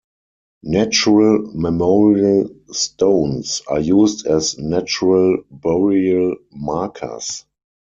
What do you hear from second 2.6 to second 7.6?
stones are used as natural burial markers.